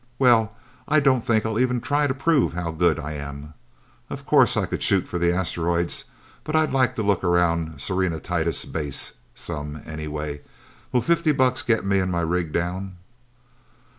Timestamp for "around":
7.23-7.79